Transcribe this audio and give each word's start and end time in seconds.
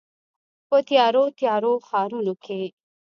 په 0.67 0.77
تیارو، 0.87 1.23
تیارو 1.39 1.73
ښارونو 1.87 2.33
کې 2.43 2.61